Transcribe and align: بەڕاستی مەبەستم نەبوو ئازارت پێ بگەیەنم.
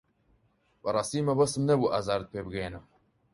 بەڕاستی 0.83 1.25
مەبەستم 1.27 1.63
نەبوو 1.69 1.91
ئازارت 1.93 2.27
پێ 2.33 2.39
بگەیەنم. 2.47 2.85